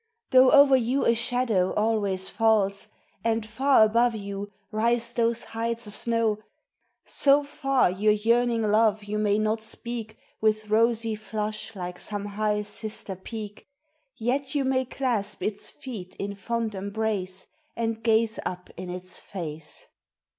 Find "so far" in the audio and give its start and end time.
7.05-7.91